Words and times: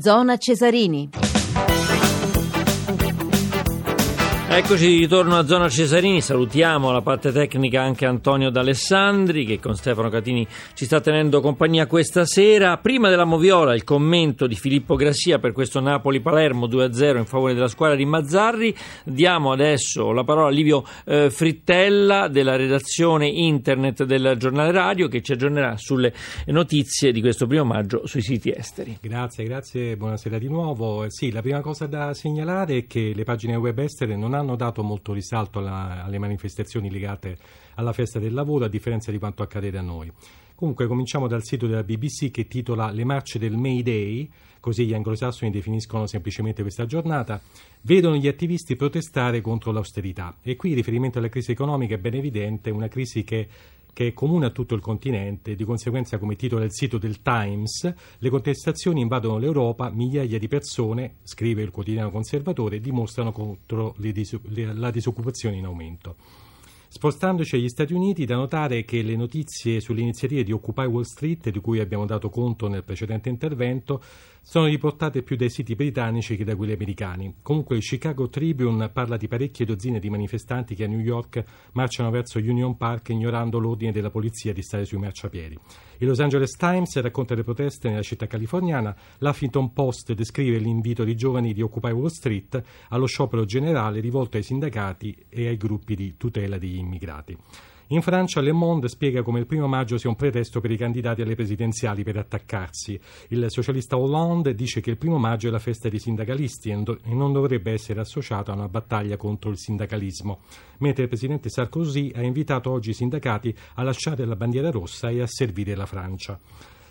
Zona 0.00 0.36
Cesarini. 0.38 1.27
Eccoci 4.50 4.86
di 4.88 4.96
ritorno 4.96 5.36
a 5.36 5.46
Zona 5.46 5.68
Cesarini, 5.68 6.22
salutiamo 6.22 6.90
la 6.90 7.02
parte 7.02 7.32
tecnica 7.32 7.82
anche 7.82 8.06
Antonio 8.06 8.48
D'Alessandri 8.48 9.44
che 9.44 9.60
con 9.60 9.76
Stefano 9.76 10.08
Catini 10.08 10.44
ci 10.72 10.86
sta 10.86 11.00
tenendo 11.00 11.42
compagnia 11.42 11.86
questa 11.86 12.24
sera. 12.24 12.78
Prima 12.78 13.10
della 13.10 13.26
Moviola 13.26 13.74
il 13.74 13.84
commento 13.84 14.46
di 14.46 14.56
Filippo 14.56 14.96
Grassia 14.96 15.38
per 15.38 15.52
questo 15.52 15.80
Napoli-Palermo 15.80 16.66
2-0 16.66 17.18
in 17.18 17.26
favore 17.26 17.52
della 17.52 17.68
squadra 17.68 17.94
di 17.94 18.06
Mazzarri. 18.06 18.74
Diamo 19.04 19.52
adesso 19.52 20.12
la 20.12 20.24
parola 20.24 20.48
a 20.48 20.50
Livio 20.50 20.82
eh, 21.04 21.28
Frittella 21.28 22.26
della 22.28 22.56
redazione 22.56 23.28
internet 23.28 24.04
del 24.04 24.34
giornale 24.38 24.72
radio 24.72 25.08
che 25.08 25.20
ci 25.20 25.32
aggiornerà 25.32 25.76
sulle 25.76 26.12
notizie 26.46 27.12
di 27.12 27.20
questo 27.20 27.46
primo 27.46 27.64
maggio 27.64 28.06
sui 28.06 28.22
siti 28.22 28.50
esteri. 28.50 28.96
Grazie, 29.00 29.44
grazie, 29.44 29.96
buonasera 29.96 30.38
di 30.38 30.48
nuovo. 30.48 31.04
Eh, 31.04 31.10
sì, 31.10 31.30
la 31.30 31.42
prima 31.42 31.60
cosa 31.60 31.86
da 31.86 32.14
segnalare 32.14 32.78
è 32.78 32.86
che 32.86 33.12
le 33.14 33.24
pagine 33.24 33.54
web 33.54 33.78
estere 33.78 34.16
non 34.16 34.32
hanno 34.34 34.37
hanno 34.38 34.56
dato 34.56 34.82
molto 34.82 35.12
risalto 35.12 35.58
alla, 35.58 36.04
alle 36.04 36.18
manifestazioni 36.18 36.90
legate 36.90 37.36
alla 37.74 37.92
festa 37.92 38.18
del 38.18 38.32
lavoro, 38.32 38.64
a 38.64 38.68
differenza 38.68 39.10
di 39.10 39.18
quanto 39.18 39.42
accade 39.42 39.70
da 39.70 39.80
noi. 39.80 40.10
Comunque 40.54 40.88
cominciamo 40.88 41.28
dal 41.28 41.44
sito 41.44 41.68
della 41.68 41.84
BBC 41.84 42.32
che 42.32 42.48
titola 42.48 42.90
Le 42.90 43.04
marce 43.04 43.38
del 43.38 43.56
May 43.56 43.82
Day, 43.82 44.28
così 44.58 44.86
gli 44.86 44.92
anglosassoni 44.92 45.52
definiscono 45.52 46.08
semplicemente 46.08 46.62
questa 46.62 46.84
giornata, 46.84 47.40
vedono 47.82 48.16
gli 48.16 48.26
attivisti 48.26 48.74
protestare 48.74 49.40
contro 49.40 49.70
l'austerità. 49.70 50.36
E 50.42 50.56
qui 50.56 50.70
il 50.70 50.76
riferimento 50.76 51.18
alla 51.18 51.28
crisi 51.28 51.52
economica 51.52 51.94
è 51.94 51.98
ben 51.98 52.14
evidente, 52.14 52.70
una 52.70 52.88
crisi 52.88 53.22
che 53.22 53.46
che 53.92 54.08
è 54.08 54.12
comune 54.12 54.46
a 54.46 54.50
tutto 54.50 54.74
il 54.74 54.80
continente, 54.80 55.54
di 55.54 55.64
conseguenza, 55.64 56.18
come 56.18 56.36
titola 56.36 56.64
il 56.64 56.72
sito 56.72 56.98
del 56.98 57.20
Times, 57.22 57.92
le 58.18 58.30
contestazioni 58.30 59.00
invadono 59.00 59.38
l'Europa, 59.38 59.90
migliaia 59.90 60.38
di 60.38 60.48
persone, 60.48 61.16
scrive 61.24 61.62
il 61.62 61.70
quotidiano 61.70 62.10
conservatore, 62.10 62.80
dimostrano 62.80 63.32
contro 63.32 63.94
dis- 63.98 64.38
la 64.52 64.90
disoccupazione 64.90 65.56
in 65.56 65.64
aumento. 65.64 66.16
Spostandoci 66.90 67.56
agli 67.56 67.68
Stati 67.68 67.92
Uniti, 67.92 68.24
da 68.24 68.36
notare 68.36 68.84
che 68.84 69.02
le 69.02 69.14
notizie 69.14 69.78
sulle 69.78 70.00
iniziative 70.00 70.42
di 70.42 70.52
Occupy 70.52 70.86
Wall 70.86 71.02
Street, 71.02 71.50
di 71.50 71.60
cui 71.60 71.80
abbiamo 71.80 72.06
dato 72.06 72.30
conto 72.30 72.66
nel 72.66 72.82
precedente 72.82 73.28
intervento, 73.28 74.02
sono 74.50 74.64
riportate 74.64 75.20
più 75.22 75.36
dai 75.36 75.50
siti 75.50 75.74
britannici 75.74 76.34
che 76.34 76.42
da 76.42 76.56
quelli 76.56 76.72
americani. 76.72 77.34
Comunque 77.42 77.76
il 77.76 77.82
Chicago 77.82 78.30
Tribune 78.30 78.88
parla 78.88 79.18
di 79.18 79.28
parecchie 79.28 79.66
dozzine 79.66 79.98
di 79.98 80.08
manifestanti 80.08 80.74
che 80.74 80.84
a 80.84 80.86
New 80.86 81.00
York 81.00 81.44
marciano 81.72 82.08
verso 82.08 82.38
Union 82.38 82.78
Park 82.78 83.10
ignorando 83.10 83.58
l'ordine 83.58 83.92
della 83.92 84.08
polizia 84.08 84.54
di 84.54 84.62
stare 84.62 84.86
sui 84.86 84.96
marciapiedi. 84.96 85.58
Il 85.98 86.06
Los 86.06 86.20
Angeles 86.20 86.52
Times 86.52 86.98
racconta 86.98 87.34
le 87.34 87.42
proteste 87.42 87.90
nella 87.90 88.00
città 88.00 88.26
californiana, 88.26 88.96
l'Huffington 89.18 89.74
Post 89.74 90.14
descrive 90.14 90.56
l'invito 90.56 91.04
di 91.04 91.14
giovani 91.14 91.52
di 91.52 91.60
Occupy 91.60 91.90
Wall 91.90 92.06
Street 92.06 92.62
allo 92.88 93.04
sciopero 93.04 93.44
generale 93.44 94.00
rivolto 94.00 94.38
ai 94.38 94.42
sindacati 94.42 95.26
e 95.28 95.46
ai 95.46 95.58
gruppi 95.58 95.94
di 95.94 96.16
tutela 96.16 96.56
degli 96.56 96.78
immigrati. 96.78 97.36
In 97.90 98.02
Francia 98.02 98.42
Le 98.42 98.52
Monde 98.52 98.86
spiega 98.86 99.22
come 99.22 99.38
il 99.38 99.46
primo 99.46 99.66
maggio 99.66 99.96
sia 99.96 100.10
un 100.10 100.14
pretesto 100.14 100.60
per 100.60 100.70
i 100.70 100.76
candidati 100.76 101.22
alle 101.22 101.34
presidenziali 101.34 102.02
per 102.02 102.18
attaccarsi. 102.18 103.00
Il 103.28 103.46
socialista 103.48 103.96
Hollande 103.96 104.54
dice 104.54 104.82
che 104.82 104.90
il 104.90 104.98
primo 104.98 105.16
maggio 105.16 105.48
è 105.48 105.50
la 105.50 105.58
festa 105.58 105.88
dei 105.88 105.98
sindacalisti 105.98 106.68
e 106.68 107.14
non 107.14 107.32
dovrebbe 107.32 107.72
essere 107.72 108.00
associato 108.00 108.50
a 108.50 108.54
una 108.56 108.68
battaglia 108.68 109.16
contro 109.16 109.48
il 109.48 109.56
sindacalismo, 109.56 110.40
mentre 110.80 111.04
il 111.04 111.08
presidente 111.08 111.48
Sarkozy 111.48 112.12
ha 112.14 112.22
invitato 112.22 112.70
oggi 112.70 112.90
i 112.90 112.94
sindacati 112.94 113.56
a 113.76 113.82
lasciare 113.82 114.26
la 114.26 114.36
bandiera 114.36 114.70
rossa 114.70 115.08
e 115.08 115.22
a 115.22 115.26
servire 115.26 115.74
la 115.74 115.86
Francia. 115.86 116.38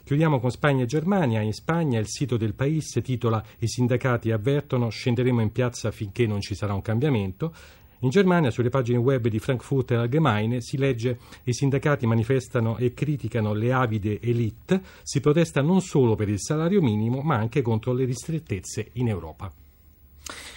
Chiudiamo 0.04 0.40
con 0.40 0.50
Spagna 0.50 0.82
e 0.82 0.88
Germania. 0.88 1.42
In 1.42 1.54
Spagna 1.54 2.00
il 2.00 2.08
sito 2.08 2.38
del 2.38 2.56
Paese 2.56 3.04
titola 3.04 3.44
I 3.60 3.68
sindacati 3.68 4.32
avvertono 4.32 4.90
scenderemo 4.90 5.42
in 5.42 5.52
piazza 5.52 5.92
finché 5.92 6.26
non 6.26 6.42
ci 6.42 6.56
sarà 6.56 6.74
un 6.74 6.82
cambiamento. 6.82 7.54
In 8.02 8.10
Germania, 8.10 8.52
sulle 8.52 8.70
pagine 8.70 9.00
web 9.00 9.28
di 9.28 9.40
Frankfurter 9.40 10.00
Allgemeine, 10.00 10.62
si 10.62 10.78
legge 10.78 11.18
i 11.46 11.54
sindacati 11.54 12.06
manifestano 12.06 12.78
e 12.78 12.94
criticano 12.94 13.54
le 13.54 13.74
avide 13.74 14.20
elite, 14.22 14.82
si 15.02 15.20
protesta 15.20 15.62
non 15.62 15.82
solo 15.82 16.16
per 16.16 16.30
il 16.30 16.40
salario 16.40 16.82
minimo, 16.82 17.22
ma 17.22 17.36
anche 17.36 17.62
contro 17.62 17.94
le 17.94 18.06
ristrettezze 18.06 18.90
in 18.94 19.08
Europa. 19.08 19.52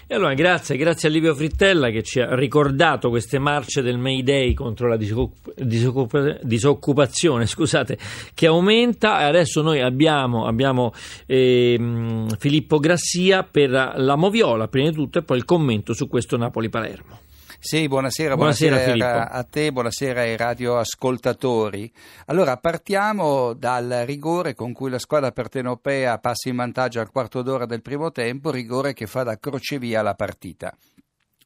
E 0.07 0.17
allora 0.17 0.35
grazie, 0.35 0.77
grazie 0.77 1.09
a 1.09 1.13
Livio 1.13 1.37
Frittella 1.37 1.91
che 1.91 2.03
ci 2.03 2.19
ha 2.19 2.35
ricordato 2.35 3.11
queste 3.11 3.39
marce 3.39 3.81
del 3.81 3.97
May 3.97 4.25
Day 4.25 4.55
contro 4.55 4.89
la 4.89 4.97
disoccup- 4.97 6.43
disoccupazione 6.43 7.47
scusate, 7.49 7.97
che 8.35 8.47
aumenta. 8.49 9.21
E 9.21 9.25
adesso 9.25 9.63
noi 9.63 9.81
abbiamo, 9.81 10.47
abbiamo 10.47 10.93
eh, 11.27 12.27
Filippo 12.39 12.79
Grassia 12.79 13.45
per 13.45 13.71
la 13.71 14.17
Moviola, 14.17 14.67
prima 14.67 14.89
di 14.89 14.97
tutto, 14.97 15.21
e 15.21 15.23
poi 15.23 15.37
il 15.39 15.45
commento 15.45 15.93
su 15.93 16.09
questo 16.09 16.37
Napoli-Palermo. 16.37 17.30
Sì, 17.63 17.89
buonasera, 17.89 18.37
buonasera, 18.37 18.77
buonasera 18.77 19.31
a 19.31 19.45
te, 19.45 19.71
buonasera 19.71 20.23
ai 20.23 20.35
radioascoltatori. 20.35 21.93
Allora, 22.27 22.57
partiamo 22.57 23.53
dal 23.53 24.05
rigore 24.07 24.55
con 24.55 24.73
cui 24.73 24.89
la 24.89 24.99
squadra 24.99 25.31
partenopea 25.31 26.17
passa 26.19 26.49
in 26.49 26.57
vantaggio 26.57 27.01
al 27.01 27.11
quarto 27.11 27.43
d'ora 27.43 27.67
del 27.67 27.83
primo 27.83 28.11
tempo, 28.13 28.51
rigore 28.51 28.95
che 28.95 29.07
fa 29.07 29.25
da 29.25 29.39
crocevia 29.39 30.01
alla 30.01 30.15
partita. 30.15 30.75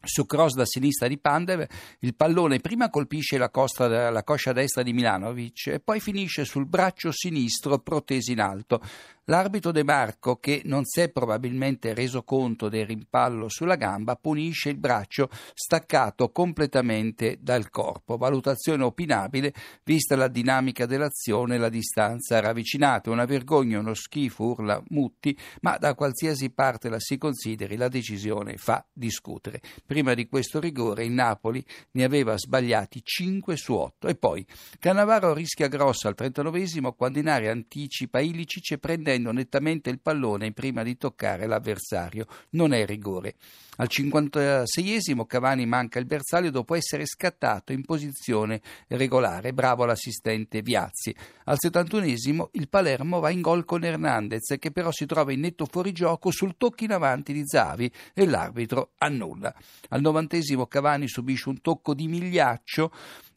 Su 0.04 0.26
cross 0.26 0.54
da 0.54 0.64
sinistra 0.64 1.08
di 1.08 1.18
Pandev, 1.18 1.66
il 2.00 2.14
pallone 2.14 2.60
prima 2.60 2.90
colpisce 2.90 3.38
la, 3.38 3.50
costa, 3.50 4.10
la 4.10 4.22
coscia 4.22 4.52
destra 4.52 4.82
di 4.82 4.92
Milanovic 4.92 5.68
e 5.68 5.80
poi 5.80 6.00
finisce 6.00 6.44
sul 6.44 6.66
braccio 6.66 7.10
sinistro 7.12 7.78
proteso 7.78 8.30
in 8.30 8.40
alto. 8.40 8.80
L'arbitro 9.28 9.72
De 9.72 9.82
Marco, 9.84 10.36
che 10.36 10.60
non 10.66 10.84
si 10.84 11.00
è 11.00 11.08
probabilmente 11.08 11.94
reso 11.94 12.24
conto 12.24 12.68
del 12.68 12.84
rimpallo 12.84 13.48
sulla 13.48 13.76
gamba, 13.76 14.16
punisce 14.16 14.68
il 14.68 14.76
braccio 14.76 15.30
staccato 15.54 16.30
completamente 16.30 17.38
dal 17.40 17.70
corpo. 17.70 18.18
Valutazione 18.18 18.84
opinabile, 18.84 19.54
vista 19.82 20.14
la 20.14 20.28
dinamica 20.28 20.84
dell'azione 20.84 21.54
e 21.54 21.58
la 21.58 21.70
distanza 21.70 22.38
ravvicinata. 22.40 23.10
Una 23.10 23.24
vergogna, 23.24 23.78
uno 23.78 23.94
schifo, 23.94 24.44
urla 24.44 24.82
Mutti, 24.88 25.34
ma 25.62 25.78
da 25.78 25.94
qualsiasi 25.94 26.50
parte 26.50 26.90
la 26.90 27.00
si 27.00 27.16
consideri, 27.16 27.76
la 27.76 27.88
decisione 27.88 28.58
fa 28.58 28.84
discutere. 28.92 29.62
Prima 29.94 30.14
di 30.14 30.26
questo 30.26 30.58
rigore 30.58 31.04
il 31.04 31.12
Napoli 31.12 31.64
ne 31.92 32.02
aveva 32.02 32.36
sbagliati 32.36 33.00
5 33.00 33.56
su 33.56 33.74
8. 33.74 34.08
E 34.08 34.16
poi 34.16 34.44
Cannavaro 34.80 35.32
rischia 35.32 35.68
grosso 35.68 36.08
al 36.08 36.16
39 36.16 36.92
quando 36.96 37.20
in 37.20 37.28
area 37.28 37.52
anticipa 37.52 38.18
Ilicic 38.18 38.76
prende 38.78 39.02
perdendo 39.04 39.30
nettamente 39.30 39.90
il 39.90 40.00
pallone 40.00 40.50
prima 40.50 40.82
di 40.82 40.96
toccare 40.96 41.46
l'avversario. 41.46 42.26
Non 42.50 42.72
è 42.72 42.84
rigore. 42.84 43.36
Al 43.76 43.88
56esimo 43.90 45.26
Cavani 45.26 45.66
manca 45.66 45.98
il 45.98 46.06
bersaglio 46.06 46.50
dopo 46.50 46.74
essere 46.74 47.06
scattato 47.06 47.72
in 47.72 47.84
posizione 47.84 48.60
regolare. 48.88 49.52
Bravo 49.52 49.84
l'assistente 49.84 50.62
Viazzi. 50.62 51.14
Al 51.44 51.58
71esimo 51.60 52.48
il 52.52 52.68
Palermo 52.68 53.18
va 53.18 53.30
in 53.30 53.40
gol 53.40 53.64
con 53.64 53.84
Hernandez 53.84 54.54
che 54.58 54.70
però 54.70 54.90
si 54.92 55.06
trova 55.06 55.32
in 55.32 55.40
netto 55.40 55.66
fuorigioco 55.66 56.30
sul 56.30 56.56
tocco 56.56 56.84
in 56.84 56.92
avanti 56.92 57.32
di 57.32 57.42
Zavi 57.44 57.90
e 58.14 58.26
l'arbitro 58.26 58.92
annulla. 58.98 59.54
Al 59.90 60.00
90esimo 60.00 60.66
Cavani 60.66 61.08
subisce 61.08 61.48
un 61.48 61.60
tocco 61.60 61.94
di 61.94 62.08
Migliaccio 62.08 62.90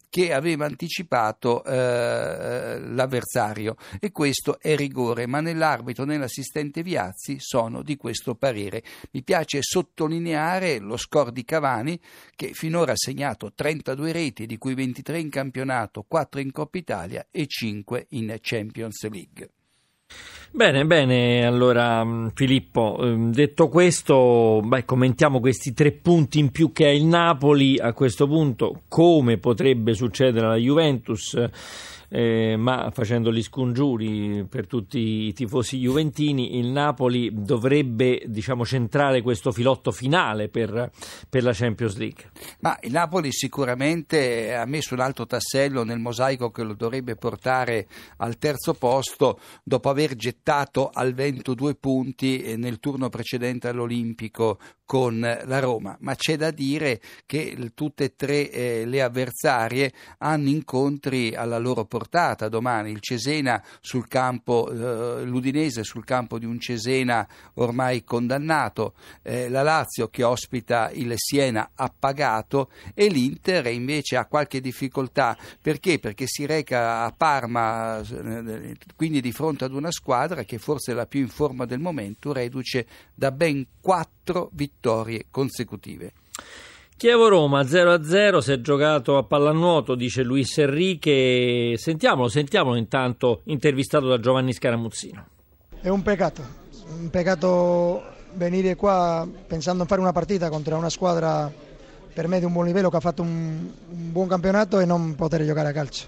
che 0.10 0.34
aveva 0.34 0.66
anticipato 0.66 1.64
eh, 1.64 2.80
l'avversario 2.80 3.76
e 4.00 4.12
questo 4.12 4.60
è 4.60 4.76
rigore, 4.76 5.28
ma 5.28 5.42
nell'arbitro 5.42 6.04
e 6.04 6.08
nell'assistente 6.08 6.82
Viazzi 6.82 7.38
sono 7.40 7.82
di 7.84 7.98
questo 7.98 8.36
parere. 8.36 8.84
Mi 9.12 9.24
piace 9.24 9.60
sottolineare 9.62 10.80
lo 10.80 10.98
score 10.98 11.32
di 11.32 11.44
Cavani 11.44 12.00
che 12.36 12.54
finora 12.54 12.94
ha 12.94 12.98
segnato 12.98 13.52
32 13.54 14.12
reti, 14.12 14.46
di 14.46 14.58
cui 14.58 14.74
23 14.74 15.20
in 15.20 15.30
campionato, 15.30 16.06
4 16.08 16.40
in 16.40 16.52
Coppa 16.52 16.78
Italia 16.78 17.28
e 17.30 17.46
5 17.48 18.08
in 18.12 18.38
Champions 18.42 19.08
League. 19.10 19.57
Bene, 20.58 20.86
bene, 20.86 21.46
allora 21.46 22.04
mm, 22.04 22.30
Filippo, 22.34 22.98
ehm, 23.00 23.32
detto 23.32 23.68
questo, 23.68 24.62
beh, 24.64 24.86
commentiamo 24.86 25.40
questi 25.40 25.72
tre 25.72 25.92
punti 25.92 26.40
in 26.40 26.50
più 26.50 26.72
che 26.72 26.86
ha 26.86 26.92
il 26.92 27.04
Napoli 27.04 27.78
a 27.78 27.94
questo 27.94 28.26
punto, 28.28 28.82
come 28.88 29.38
potrebbe 29.38 29.94
succedere 29.94 30.48
alla 30.48 30.56
Juventus 30.56 31.38
eh, 32.10 32.56
ma 32.58 32.90
facendo 32.92 33.32
gli 33.32 33.42
scongiuri 33.42 34.46
per 34.50 34.68
tutti 34.68 35.28
i 35.28 35.34
tifosi 35.34 35.78
juventini, 35.78 36.58
il 36.58 36.68
Napoli 36.68 37.30
dovrebbe 37.34 38.24
diciamo, 38.28 38.66
centrare 38.66 39.22
questo 39.22 39.52
filotto 39.52 39.92
finale 39.92 40.48
per, 40.48 40.92
per, 41.30 41.44
la 41.44 41.52
Champions 41.54 41.98
League. 41.98 42.32
Ma 42.62 42.78
il 42.82 42.92
Napoli 42.92 43.32
sicuramente 43.32 44.54
ha 44.54 44.66
messo 44.66 44.94
un 44.94 45.02
altro 45.02 45.26
tassello 45.26 45.84
nel 45.84 46.00
mosaico 46.00 46.50
che 46.50 46.64
lo 46.64 46.74
dovrebbe 46.74 47.16
portare 47.16 47.88
al 48.18 48.38
terzo 48.38 48.74
posto 48.74 49.40
dopo 49.64 49.90
aver 49.90 50.16
gettato 50.16 50.90
al 50.92 51.14
vento 51.14 51.54
due 51.54 51.76
punti 51.76 52.42
eh, 52.42 52.56
nel 52.56 52.80
turno 52.80 53.10
precedente 53.10 53.68
all'Olimpico 53.68 54.60
con 54.86 55.20
la 55.20 55.60
Roma, 55.60 55.98
ma 56.00 56.16
c'è 56.16 56.38
da 56.38 56.50
dire 56.50 57.02
che 57.26 57.72
tutte 57.74 58.06
e 58.06 58.16
tre 58.16 58.50
eh, 58.50 58.86
le 58.86 59.02
avversarie 59.02 59.92
hanno 60.20 60.48
incontri 60.48 61.36
alla 61.36 61.58
loro 61.58 61.84
portata 61.84 61.97
portata 61.98 62.48
domani, 62.48 62.92
il 62.92 63.00
Cesena 63.00 63.64
sul 63.82 64.08
campo, 64.08 64.70
eh, 64.70 65.24
l'Udinese 65.24 65.84
sul 65.84 66.06
campo 66.06 66.38
di 66.38 66.46
un 66.46 66.60
Cesena 66.60 67.28
ormai 67.56 68.04
condannato, 68.04 68.94
eh, 69.24 69.50
la 69.50 69.64
Lazio 69.64 70.08
che 70.10 70.22
ospita 70.22 70.92
il 70.92 71.14
Siena 71.16 71.72
appagato 71.74 72.70
e 72.94 73.08
l'Inter 73.08 73.66
invece 73.68 74.16
ha 74.16 74.28
qualche 74.28 74.62
difficoltà. 74.62 75.36
Perché? 75.60 75.98
Perché 75.98 76.26
si 76.28 76.46
reca 76.46 77.02
a 77.02 77.12
Parma, 77.12 77.98
eh, 77.98 78.78
quindi 78.96 79.20
di 79.20 79.32
fronte 79.32 79.66
ad 79.66 79.74
una 79.74 79.92
squadra 79.92 80.44
che 80.44 80.60
forse 80.60 80.92
è 80.92 80.96
la 80.96 81.08
più 81.08 81.22
in 81.22 81.30
forma 81.30 81.66
del 81.66 81.80
momento, 81.80 82.32
reduce 82.32 82.86
da 83.16 83.32
ben 83.32 83.66
quattro 83.82 84.52
vittorie 84.54 85.26
consecutive. 85.32 86.14
Chievo-Roma 86.98 87.62
0-0, 87.62 88.40
si 88.40 88.52
è 88.54 88.60
giocato 88.60 89.18
a 89.18 89.24
pallanuoto, 89.24 89.94
dice 89.94 90.24
Luis 90.24 90.58
Enrique. 90.58 91.76
Sentiamolo, 91.78 92.28
sentiamolo 92.28 92.76
intanto 92.76 93.42
intervistato 93.44 94.08
da 94.08 94.20
Giovanni 94.20 94.52
Scaramuzzino. 94.52 95.26
È 95.80 95.90
un 95.90 96.02
peccato, 96.02 96.42
un 97.00 97.12
peccato 97.12 98.02
venire 98.34 98.74
qua 98.76 99.28
pensando 99.46 99.84
in 99.84 99.88
fare 99.88 100.02
una 100.02 100.12
partita 100.12 100.50
contro 100.50 100.76
una 100.76 100.90
squadra 100.90 101.54
per 102.12 102.28
me 102.28 102.40
di 102.40 102.46
un 102.46 102.54
buon 102.54 102.66
livello 102.66 102.90
che 102.90 102.98
ha 102.98 103.00
fatto 103.00 103.22
un, 103.22 103.70
un 103.90 104.12
buon 104.12 104.28
campionato 104.28 104.80
e 104.80 104.86
non 104.86 105.14
poter 105.14 105.46
giocare 105.46 105.70
a 105.70 105.74
calcio. 105.74 106.08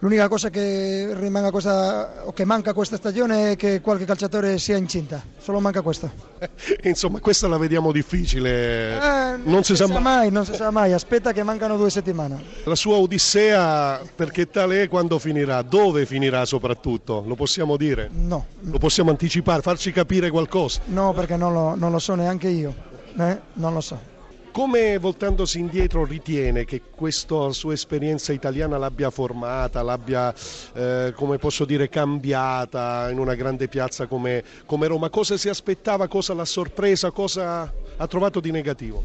L'unica 0.00 0.28
cosa 0.28 0.50
che 0.50 1.14
rimanga 1.14 1.50
questa, 1.50 2.24
o 2.26 2.32
che 2.32 2.44
manca 2.44 2.74
questa 2.74 2.96
stagione 2.96 3.52
è 3.52 3.56
che 3.56 3.80
qualche 3.80 4.04
calciatore 4.04 4.58
sia 4.58 4.76
incinta, 4.76 5.22
solo 5.38 5.58
manca 5.58 5.80
questo. 5.80 6.10
Insomma, 6.84 7.18
questa 7.18 7.48
la 7.48 7.56
vediamo 7.56 7.92
difficile. 7.92 8.96
Eh, 8.96 8.98
non, 8.98 9.42
non, 9.44 9.64
si, 9.64 9.74
si 9.74 9.82
sa, 9.82 9.86
sa 9.86 9.98
mai, 9.98 10.30
non 10.30 10.44
si 10.44 10.52
sa 10.52 10.70
mai, 10.70 10.92
aspetta 10.92 11.32
che 11.32 11.42
mancano 11.42 11.78
due 11.78 11.88
settimane. 11.88 12.42
La 12.64 12.74
sua 12.74 12.96
odissea, 12.96 14.02
perché 14.14 14.50
tale 14.50 14.82
è, 14.82 14.88
quando 14.88 15.18
finirà? 15.18 15.62
Dove 15.62 16.04
finirà 16.04 16.44
soprattutto? 16.44 17.24
Lo 17.26 17.34
possiamo 17.34 17.78
dire? 17.78 18.10
No. 18.12 18.48
Lo 18.60 18.76
possiamo 18.76 19.08
anticipare, 19.08 19.62
farci 19.62 19.92
capire 19.92 20.28
qualcosa? 20.28 20.82
No, 20.86 21.14
perché 21.14 21.36
non 21.36 21.54
lo, 21.54 21.74
non 21.74 21.90
lo 21.90 21.98
so 21.98 22.14
neanche 22.14 22.48
io, 22.48 22.74
eh? 23.18 23.38
non 23.54 23.72
lo 23.72 23.80
so. 23.80 24.14
Come 24.56 24.96
voltandosi 24.96 25.58
indietro 25.58 26.06
ritiene 26.06 26.64
che 26.64 26.80
questa 26.80 27.52
sua 27.52 27.74
esperienza 27.74 28.32
italiana 28.32 28.78
l'abbia 28.78 29.10
formata, 29.10 29.82
l'abbia, 29.82 30.34
eh, 30.72 31.12
come 31.14 31.36
posso 31.36 31.66
dire, 31.66 31.90
cambiata 31.90 33.10
in 33.10 33.18
una 33.18 33.34
grande 33.34 33.68
piazza 33.68 34.06
come, 34.06 34.42
come 34.64 34.86
Roma? 34.86 35.10
Cosa 35.10 35.36
si 35.36 35.50
aspettava, 35.50 36.08
cosa 36.08 36.32
l'ha 36.32 36.46
sorpresa, 36.46 37.10
cosa 37.10 37.70
ha 37.98 38.06
trovato 38.06 38.40
di 38.40 38.50
negativo? 38.50 39.04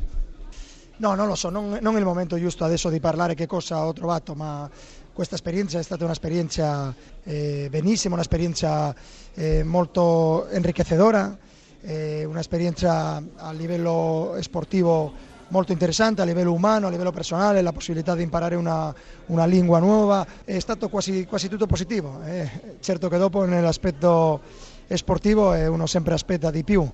No, 0.96 1.16
non 1.16 1.28
lo 1.28 1.36
so, 1.36 1.50
non, 1.50 1.78
non, 1.82 1.96
è 1.96 2.00
il 2.00 2.06
momento 2.06 2.40
giusto 2.40 2.64
adesso 2.64 2.88
di 2.88 3.02
parlare 3.02 3.36
che 3.36 3.46
cosa 3.46 3.86
ho 3.86 3.92
trovato, 3.92 4.34
ma 4.34 4.70
questa 5.12 5.36
esperienza 5.36 5.80
è 5.80 5.84
stata 5.84 6.06
un'esperienza 6.06 6.96
eh, 7.26 7.68
benissima, 7.70 8.14
un'esperienza 8.16 8.96
eh, 9.34 9.66
molto 9.66 10.48
enriquecedora, 10.48 11.38
eh, 11.82 12.24
un'esperienza 12.24 13.22
a 13.36 13.52
livello 13.52 14.38
sportivo 14.40 15.28
molto 15.52 15.72
interessante 15.72 16.22
a 16.22 16.26
livello 16.26 16.52
umano, 16.54 16.88
a 16.88 16.90
livello 16.90 17.12
personale, 17.12 17.62
la 17.62 17.72
possibilità 17.72 18.16
di 18.16 18.24
imparare 18.24 18.56
una, 18.56 18.94
una 19.28 19.46
lingua 19.46 19.80
nuova, 19.80 20.26
è 20.44 20.60
stato 20.60 20.90
quasi, 20.90 21.26
quasi 21.26 21.48
tutto 21.48 21.68
positivo. 21.68 22.22
Eh, 22.26 22.78
certo 22.80 23.08
che 23.08 23.18
dopo 23.18 23.44
nell'aspetto 23.46 24.42
sportivo 24.88 25.52
uno 25.52 25.86
sempre 25.86 26.14
aspetta 26.14 26.50
di 26.50 26.64
più. 26.64 26.90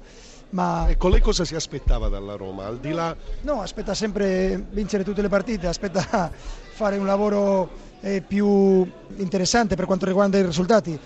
Ma... 0.49 0.87
Ecco, 0.89 1.09
lei 1.09 1.19
cosa 1.19 1.45
si 1.45 1.55
aspettava 1.55 2.09
dalla 2.09 2.35
Roma? 2.35 2.65
Al 2.65 2.79
di 2.79 2.91
là... 2.91 3.15
No, 3.41 3.61
aspetta 3.61 3.93
sempre 3.93 4.65
vincere 4.71 5.03
tutte 5.03 5.21
le 5.21 5.29
partite, 5.29 5.67
aspetta 5.67 6.31
fare 6.31 6.97
un 6.97 7.05
lavoro 7.05 7.69
eh, 8.01 8.21
più 8.21 8.89
interessante 9.17 9.75
per 9.75 9.85
quanto 9.85 10.05
riguarda 10.05 10.37
i 10.37 10.43
risultati. 10.43 10.99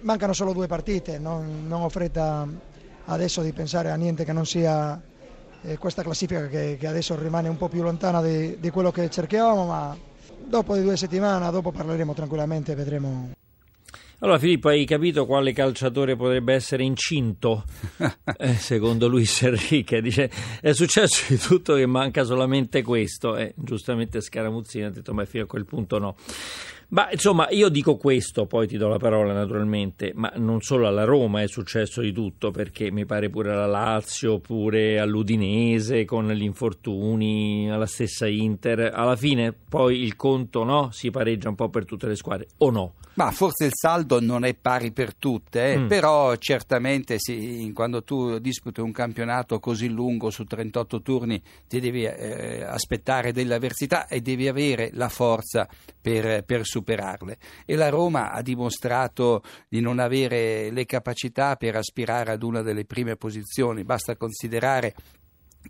Mancano 0.00 0.32
solo 0.32 0.52
due 0.52 0.66
partite, 0.66 1.18
non, 1.18 1.64
non 1.66 1.82
ho 1.82 1.88
fretta 1.88 2.46
adesso 3.06 3.42
di 3.42 3.52
pensare 3.52 3.90
a 3.90 3.94
niente 3.96 4.24
che 4.24 4.32
non 4.32 4.46
sia 4.46 5.00
eh, 5.64 5.78
questa 5.78 6.02
classifica 6.02 6.46
che, 6.46 6.76
che, 6.78 6.86
adesso 6.86 7.16
rimane 7.18 7.48
un 7.48 7.56
po' 7.56 7.68
più 7.68 7.82
lontana 7.82 8.22
di, 8.22 8.58
di 8.58 8.70
quello 8.70 8.90
che 8.92 9.08
cercavamo, 9.10 9.66
ma 9.66 9.96
dopo 10.46 10.74
di 10.74 10.82
due 10.82 10.96
settimane, 10.96 11.50
dopo 11.50 11.72
parleremo 11.72 12.12
tranquillamente 12.12 12.72
e 12.72 12.74
vedremo. 12.74 13.30
Allora 14.20 14.38
Filippo, 14.38 14.68
hai 14.68 14.84
capito 14.86 15.26
quale 15.26 15.52
calciatore 15.52 16.16
potrebbe 16.16 16.54
essere 16.54 16.84
incinto? 16.84 17.64
Eh, 18.36 18.54
secondo 18.54 19.06
Luis 19.06 19.42
Enrique, 19.42 20.00
dice 20.02 20.28
è 20.60 20.72
successo 20.72 21.24
di 21.28 21.38
tutto 21.38 21.74
che 21.74 21.86
manca 21.86 22.24
solamente 22.24 22.82
questo. 22.82 23.36
Eh, 23.36 23.54
giustamente 23.56 24.20
Scaramuzzini 24.20 24.84
ha 24.84 24.90
detto 24.90 25.14
ma 25.14 25.24
fino 25.24 25.44
a 25.44 25.46
quel 25.46 25.64
punto 25.64 25.98
no. 25.98 26.16
Ma 26.88 27.10
insomma, 27.10 27.48
io 27.50 27.68
dico 27.68 27.96
questo, 27.96 28.46
poi 28.46 28.66
ti 28.66 28.76
do 28.76 28.88
la 28.88 28.98
parola 28.98 29.32
naturalmente, 29.32 30.12
ma 30.14 30.32
non 30.36 30.60
solo 30.60 30.86
alla 30.86 31.04
Roma 31.04 31.42
è 31.42 31.48
successo 31.48 32.00
di 32.00 32.12
tutto, 32.12 32.50
perché 32.50 32.90
mi 32.90 33.04
pare 33.04 33.30
pure 33.30 33.52
alla 33.52 33.66
Lazio, 33.66 34.38
pure 34.38 34.98
all'Udinese 34.98 36.04
con 36.04 36.30
gli 36.30 36.42
infortuni, 36.42 37.70
alla 37.70 37.86
stessa 37.86 38.26
Inter. 38.26 38.90
Alla 38.92 39.16
fine 39.16 39.52
poi 39.52 40.02
il 40.02 40.16
conto 40.16 40.64
no, 40.64 40.90
si 40.90 41.10
pareggia 41.10 41.48
un 41.48 41.54
po' 41.54 41.68
per 41.68 41.84
tutte 41.84 42.06
le 42.06 42.16
squadre, 42.16 42.48
o 42.58 42.70
no? 42.70 42.94
Ma 43.14 43.30
forse 43.30 43.66
il 43.66 43.72
saldo 43.72 44.20
non 44.20 44.44
è 44.44 44.54
pari 44.54 44.90
per 44.90 45.14
tutte, 45.14 45.72
eh? 45.72 45.78
mm. 45.78 45.86
però 45.86 46.34
certamente 46.36 47.16
sì, 47.18 47.70
quando 47.72 48.02
tu 48.02 48.38
disputi 48.38 48.80
un 48.80 48.90
campionato 48.90 49.60
così 49.60 49.88
lungo 49.88 50.30
su 50.30 50.44
38 50.44 51.00
turni 51.00 51.40
ti 51.68 51.78
devi 51.78 52.04
eh, 52.04 52.64
aspettare 52.64 53.32
delle 53.32 53.54
avversità 53.54 54.08
e 54.08 54.20
devi 54.20 54.48
avere 54.48 54.90
la 54.94 55.08
forza 55.08 55.68
per, 56.00 56.42
per 56.44 56.66
superarle. 56.74 57.38
E 57.64 57.76
la 57.76 57.88
Roma 57.88 58.32
ha 58.32 58.42
dimostrato 58.42 59.42
di 59.68 59.80
non 59.80 60.00
avere 60.00 60.70
le 60.70 60.84
capacità 60.86 61.54
per 61.54 61.76
aspirare 61.76 62.32
ad 62.32 62.42
una 62.42 62.62
delle 62.62 62.84
prime 62.84 63.16
posizioni, 63.16 63.84
basta 63.84 64.16
considerare 64.16 64.94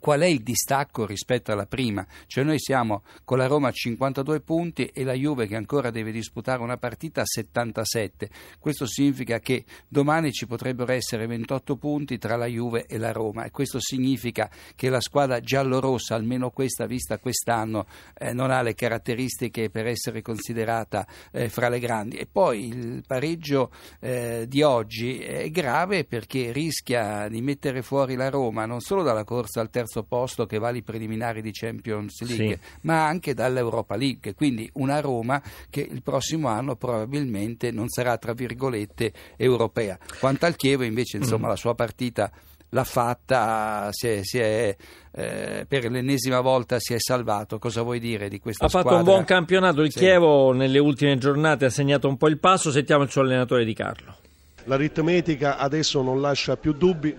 Qual 0.05 0.21
è 0.21 0.27
il 0.27 0.43
distacco 0.43 1.06
rispetto 1.06 1.51
alla 1.51 1.65
prima? 1.65 2.06
Cioè 2.27 2.45
noi 2.45 2.59
siamo 2.59 3.05
con 3.25 3.39
la 3.39 3.47
Roma 3.47 3.69
a 3.69 3.73
52 3.73 4.41
punti 4.43 4.85
e 4.85 5.03
la 5.03 5.15
Juve 5.15 5.47
che 5.47 5.56
ancora 5.56 5.89
deve 5.91 6.12
disputare 6.12 6.61
una 6.61 6.77
partita 6.77 7.23
a 7.23 7.25
77. 7.25 8.29
Questo 8.59 8.85
significa 8.85 9.39
che 9.39 9.65
domani 9.89 10.31
ci 10.31 10.47
potrebbero 10.47 10.93
essere 10.93 11.27
28 11.27 11.77
punti 11.77 12.19
tra 12.19 12.37
la 12.37 12.45
Juve 12.45 12.85
e 12.85 12.99
la 12.99 13.12
Roma 13.12 13.45
e 13.45 13.51
questo 13.51 13.81
significa 13.81 14.51
che 14.77 14.91
la 14.91 15.01
squadra 15.01 15.41
giallorossa, 15.41 16.15
almeno 16.15 16.51
questa 16.51 16.85
vista 16.85 17.17
quest'anno, 17.17 17.87
eh, 18.12 18.35
non 18.35 18.51
ha 18.51 18.61
le 18.61 18.75
caratteristiche 18.75 19.71
per 19.71 19.87
essere 19.87 20.21
considerata 20.21 21.06
eh, 21.33 21.49
fra 21.49 21.71
le 21.71 21.79
grandi. 21.79 22.19
E 22.19 22.27
poi 22.31 22.67
il 22.67 23.05
pareggio 23.06 23.71
eh, 24.01 24.45
di 24.49 24.61
oggi 24.61 25.21
è 25.21 25.49
grave 25.49 26.05
perché 26.05 26.53
rischia 26.53 27.27
di 27.29 27.41
mettere 27.41 27.81
fuori 27.81 28.17
la 28.17 28.29
Roma 28.29 28.67
non 28.67 28.81
solo 28.81 29.03
dalla 29.03 29.25
corsa 29.25 29.63
al 29.63 29.70
terzo 29.70 29.93
terzo 29.94 30.03
posto 30.03 30.46
che 30.46 30.58
vale 30.58 30.79
i 30.79 30.82
preliminari 30.82 31.41
di 31.41 31.53
Champions 31.53 32.20
League, 32.22 32.58
sì. 32.60 32.79
ma 32.82 33.06
anche 33.06 33.34
dall'Europa 33.34 33.94
League. 33.94 34.34
Quindi 34.34 34.69
una 34.74 35.01
Roma 35.01 35.41
che 35.70 35.86
il 35.89 36.03
prossimo 36.03 36.48
anno 36.48 36.74
probabilmente 36.74 37.70
non 37.70 37.89
sarà, 37.89 38.19
tra 38.19 38.32
virgolette, 38.32 39.13
europea. 39.36 39.96
Quanto 40.19 40.46
al 40.46 40.56
Chievo, 40.56 40.82
invece, 40.82 41.19
insomma, 41.19 41.46
mm. 41.46 41.51
la 41.51 41.56
sua 41.56 41.74
partita 41.74 42.31
l'ha 42.70 42.84
fatta, 42.84 43.89
si 43.93 44.08
è, 44.08 44.20
si 44.22 44.39
è, 44.39 44.77
eh, 45.13 45.65
per 45.69 45.89
l'ennesima 45.89 46.41
volta 46.41 46.81
si 46.81 46.93
è 46.94 46.98
salvato. 46.98 47.58
Cosa 47.58 47.82
vuoi 47.82 48.01
dire 48.01 48.29
di 48.29 48.41
questa 48.41 48.65
ha 48.65 48.69
squadra? 48.69 48.91
Ha 48.91 48.93
fatto 48.94 49.05
un 49.05 49.15
buon 49.15 49.24
campionato 49.24 49.82
il 49.82 49.93
sì. 49.93 50.01
Chievo, 50.01 50.53
nelle 50.53 50.81
ultime 50.81 51.17
giornate 51.19 51.67
ha 51.67 51.70
segnato 51.70 52.08
un 52.08 52.17
po' 52.17 52.29
il 52.29 52.39
passo, 52.39 52.72
sentiamo 52.72 53.05
il 53.05 53.10
suo 53.10 53.20
allenatore 53.20 53.65
Di 53.65 53.74
Carlo. 53.74 54.17
L'aritmetica 54.65 55.58
adesso 55.58 56.01
non 56.01 56.22
lascia 56.22 56.56
più 56.56 56.72
dubbi, 56.72 57.15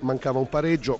mancava 0.00 0.38
un 0.38 0.48
pareggio, 0.50 0.98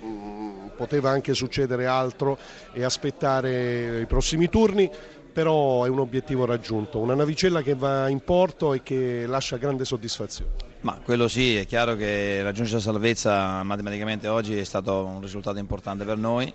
poteva 0.81 1.11
anche 1.11 1.35
succedere 1.35 1.85
altro 1.85 2.39
e 2.73 2.83
aspettare 2.83 3.99
i 3.99 4.07
prossimi 4.07 4.49
turni 4.49 4.89
però 5.31 5.85
è 5.85 5.89
un 5.89 5.99
obiettivo 5.99 6.43
raggiunto, 6.43 6.97
una 6.97 7.13
navicella 7.13 7.61
che 7.61 7.73
va 7.75 8.09
in 8.09 8.19
porto 8.21 8.73
e 8.73 8.81
che 8.83 9.25
lascia 9.27 9.55
grande 9.55 9.85
soddisfazione. 9.85 10.51
Ma 10.81 10.99
quello 11.01 11.29
sì, 11.29 11.55
è 11.55 11.65
chiaro 11.65 11.95
che 11.95 12.41
raggiungere 12.41 12.77
la 12.77 12.81
salvezza 12.81 13.63
matematicamente 13.63 14.27
oggi 14.27 14.57
è 14.57 14.63
stato 14.65 15.05
un 15.05 15.21
risultato 15.21 15.59
importante 15.59 16.03
per 16.03 16.17
noi 16.17 16.51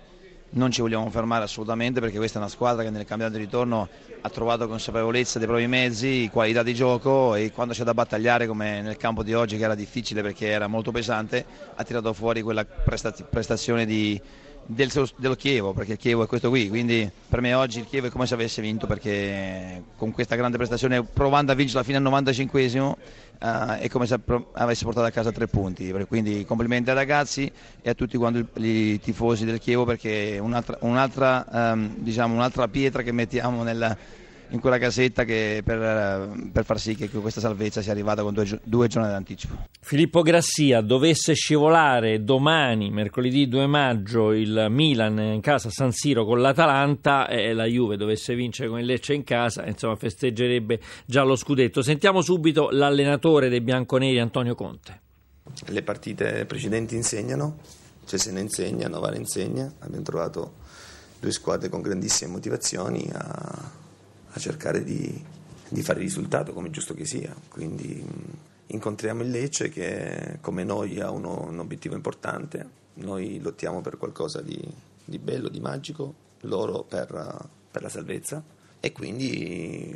non 0.50 0.70
ci 0.70 0.80
vogliamo 0.80 1.08
fermare 1.10 1.44
assolutamente 1.44 2.00
perché 2.00 2.16
questa 2.16 2.38
è 2.38 2.40
una 2.40 2.50
squadra 2.50 2.82
che 2.82 2.90
nel 2.90 3.04
campionato 3.04 3.38
di 3.38 3.44
ritorno 3.44 3.88
ha 4.20 4.28
trovato 4.30 4.66
consapevolezza 4.68 5.38
dei 5.38 5.46
propri 5.46 5.66
mezzi, 5.66 6.28
qualità 6.32 6.62
di 6.62 6.74
gioco 6.74 7.34
e 7.34 7.52
quando 7.52 7.74
c'è 7.74 7.84
da 7.84 7.94
battagliare 7.94 8.46
come 8.46 8.80
nel 8.80 8.96
campo 8.96 9.22
di 9.22 9.34
oggi 9.34 9.56
che 9.56 9.64
era 9.64 9.74
difficile 9.74 10.22
perché 10.22 10.46
era 10.46 10.66
molto 10.66 10.92
pesante 10.92 11.44
ha 11.74 11.84
tirato 11.84 12.12
fuori 12.12 12.42
quella 12.42 12.64
prestazione 12.64 13.84
di, 13.84 14.20
del, 14.66 14.90
dello 15.16 15.34
Chievo 15.34 15.72
perché 15.72 15.92
il 15.92 15.98
Chievo 15.98 16.24
è 16.24 16.26
questo 16.26 16.48
qui. 16.48 16.68
Quindi 16.68 17.08
per 17.28 17.40
me 17.40 17.54
oggi 17.54 17.78
il 17.78 17.86
Chievo 17.86 18.06
è 18.08 18.10
come 18.10 18.26
se 18.26 18.34
avesse 18.34 18.60
vinto 18.60 18.86
perché 18.86 19.82
con 19.96 20.12
questa 20.12 20.36
grande 20.36 20.56
prestazione 20.56 21.02
provando 21.02 21.52
a 21.52 21.54
vincere 21.54 21.84
fino 21.84 21.98
al 21.98 22.22
95esimo 22.22 22.94
uh, 23.40 23.78
è 23.78 23.88
come 23.88 24.06
se 24.06 24.18
avesse 24.52 24.84
portato 24.84 25.06
a 25.06 25.10
casa 25.10 25.32
tre 25.32 25.46
punti. 25.46 25.92
Quindi 26.08 26.44
complimenti 26.44 26.90
ai 26.90 26.96
ragazzi 26.96 27.50
e 27.82 27.90
a 27.90 27.94
tutti 27.94 28.18
i 28.18 29.00
tifosi 29.00 29.44
del 29.44 29.58
Chievo 29.58 29.84
perché 29.84 30.34
è 30.34 30.38
un'altra, 30.38 30.78
un'altra, 30.80 31.46
um, 31.50 31.94
diciamo, 31.98 32.34
un'altra 32.34 32.68
pietra 32.68 33.02
che 33.02 33.12
mettiamo 33.12 33.62
nella, 33.62 33.96
in 34.50 34.60
quella 34.60 34.78
casetta 34.78 35.24
che, 35.24 35.62
per, 35.64 36.48
per, 36.52 36.64
far 36.64 36.78
sì 36.78 36.94
che 36.94 37.08
questa 37.08 37.40
salvezza 37.40 37.82
sia 37.82 37.92
arrivata 37.92 38.22
con 38.22 38.32
due, 38.34 38.60
due 38.62 38.88
giorni 38.88 39.08
d'anticipo. 39.08 39.66
Filippo 39.80 40.22
Grassia, 40.22 40.80
dovesse 40.80 41.34
scivolare 41.34 42.22
domani, 42.22 42.90
mercoledì 42.90 43.48
2 43.48 43.66
maggio, 43.66 44.32
il 44.32 44.66
Milan 44.70 45.18
in 45.18 45.40
casa 45.40 45.70
San 45.70 45.92
Siro 45.92 46.24
con 46.24 46.40
l'Atalanta 46.40 47.28
e 47.28 47.52
la 47.52 47.64
Juve 47.64 47.96
dovesse 47.96 48.34
vincere 48.34 48.68
con 48.68 48.78
il 48.78 48.86
Lecce 48.86 49.14
in 49.14 49.24
casa, 49.24 49.66
insomma 49.66 49.96
festeggerebbe 49.96 50.80
già 51.04 51.22
lo 51.22 51.36
scudetto. 51.36 51.82
Sentiamo 51.82 52.20
subito 52.20 52.68
l'allenatore 52.70 53.48
dei 53.48 53.60
bianconeri 53.60 54.18
Antonio 54.18 54.54
Conte. 54.54 55.00
Le 55.66 55.82
partite 55.82 56.44
precedenti 56.44 56.94
insegnano, 56.96 57.58
cioè 58.04 58.18
se 58.18 58.32
ne 58.32 58.40
insegnano, 58.40 59.00
Vale 59.00 59.16
insegna, 59.16 59.72
abbiamo 59.80 60.04
trovato 60.04 60.54
due 61.18 61.30
squadre 61.30 61.68
con 61.68 61.80
grandissime 61.80 62.32
motivazioni 62.32 63.08
a, 63.12 63.84
a 64.36 64.40
cercare 64.40 64.84
di, 64.84 65.24
di, 65.68 65.82
fare 65.82 66.00
risultato 66.00 66.52
come 66.52 66.70
giusto 66.70 66.94
che 66.94 67.06
sia. 67.06 67.34
Quindi 67.48 68.04
incontriamo 68.66 69.22
il 69.22 69.30
Lecce 69.30 69.70
che 69.70 70.38
come 70.40 70.62
noi 70.62 71.00
ha 71.00 71.10
uno, 71.10 71.46
un 71.48 71.58
obiettivo 71.58 71.94
importante, 71.94 72.84
noi 72.94 73.40
lottiamo 73.40 73.80
per 73.80 73.96
qualcosa 73.96 74.42
di, 74.42 74.60
di 75.04 75.18
bello, 75.18 75.48
di 75.48 75.60
magico, 75.60 76.14
loro 76.42 76.82
per, 76.82 77.06
per, 77.70 77.82
la 77.82 77.88
salvezza 77.88 78.42
e 78.78 78.92
quindi 78.92 79.94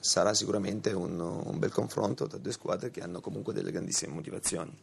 sarà 0.00 0.34
sicuramente 0.34 0.92
un, 0.92 1.18
un 1.20 1.58
bel 1.58 1.70
confronto 1.70 2.26
tra 2.26 2.38
due 2.38 2.52
squadre 2.52 2.90
che 2.90 3.00
hanno 3.00 3.20
comunque 3.20 3.52
delle 3.52 3.70
grandissime 3.70 4.12
motivazioni. 4.12 4.76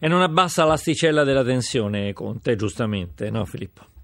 E 0.00 0.06
non 0.06 0.22
abbassa 0.22 0.64
l'asticella 0.64 1.24
della 1.24 1.42
tensione 1.42 2.12
Conte, 2.12 2.54
giustamente, 2.54 3.30
no 3.30 3.44
Filippo? 3.44 3.97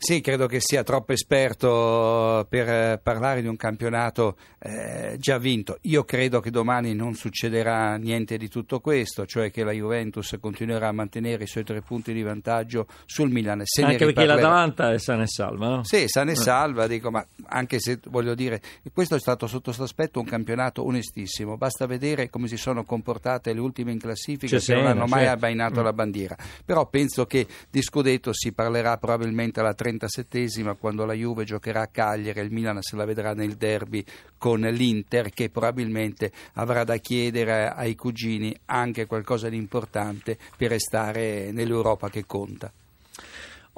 Sì, 0.00 0.20
credo 0.20 0.46
che 0.46 0.60
sia 0.60 0.84
troppo 0.84 1.12
esperto 1.12 2.46
per 2.48 2.68
eh, 2.68 3.00
parlare 3.02 3.42
di 3.42 3.48
un 3.48 3.56
campionato 3.56 4.36
eh, 4.60 5.16
già 5.18 5.38
vinto. 5.38 5.78
Io 5.82 6.04
credo 6.04 6.38
che 6.38 6.52
domani 6.52 6.94
non 6.94 7.14
succederà 7.14 7.96
niente 7.96 8.36
di 8.36 8.48
tutto 8.48 8.78
questo, 8.78 9.26
cioè 9.26 9.50
che 9.50 9.64
la 9.64 9.72
Juventus 9.72 10.36
continuerà 10.40 10.86
a 10.86 10.92
mantenere 10.92 11.42
i 11.42 11.46
suoi 11.48 11.64
tre 11.64 11.80
punti 11.82 12.12
di 12.12 12.22
vantaggio 12.22 12.86
sul 13.06 13.30
Milan. 13.30 13.62
Se 13.64 13.82
anche 13.82 14.04
perché 14.04 14.24
l'Atalanta 14.24 14.92
è 14.92 14.98
sana 14.98 15.24
e 15.24 15.26
salva, 15.26 15.68
no? 15.68 15.82
Sì, 15.82 16.04
sana 16.06 16.30
e 16.30 16.34
eh. 16.34 16.36
salva, 16.36 16.86
dico, 16.86 17.10
ma 17.10 17.26
anche 17.46 17.80
se 17.80 17.98
voglio 18.08 18.36
dire, 18.36 18.62
questo 18.92 19.16
è 19.16 19.18
stato 19.18 19.48
sotto 19.48 19.64
questo 19.64 19.82
aspetto 19.82 20.20
un 20.20 20.26
campionato 20.26 20.86
onestissimo. 20.86 21.56
Basta 21.56 21.86
vedere 21.86 22.30
come 22.30 22.46
si 22.46 22.56
sono 22.56 22.84
comportate 22.84 23.52
le 23.52 23.58
ultime 23.58 23.90
in 23.90 23.98
classifica, 23.98 24.60
se 24.60 24.74
non 24.74 24.86
hanno 24.86 25.06
mai 25.06 25.24
certo. 25.24 25.34
abbainato 25.34 25.80
mm. 25.80 25.84
la 25.84 25.92
bandiera. 25.92 26.36
Però 26.64 26.86
penso 26.86 27.26
che 27.26 27.48
di 27.68 27.82
Scudetto 27.82 28.32
si 28.32 28.52
parlerà 28.52 28.96
probabilmente 28.96 29.58
alla 29.58 29.74
30 29.74 29.86
37esima 29.96 30.76
quando 30.76 31.04
la 31.04 31.14
Juve 31.14 31.44
giocherà 31.44 31.82
a 31.82 31.86
Cagliari 31.86 32.40
il 32.40 32.52
Milan 32.52 32.80
se 32.82 32.96
la 32.96 33.04
vedrà 33.04 33.32
nel 33.32 33.56
derby 33.56 34.04
con 34.36 34.60
l'Inter 34.60 35.30
che 35.30 35.50
probabilmente 35.50 36.30
avrà 36.54 36.84
da 36.84 36.96
chiedere 36.96 37.68
ai 37.68 37.94
cugini 37.94 38.54
anche 38.66 39.06
qualcosa 39.06 39.48
di 39.48 39.56
importante 39.56 40.36
per 40.56 40.70
restare 40.70 41.50
nell'Europa 41.52 42.08
che 42.08 42.24
conta. 42.26 42.72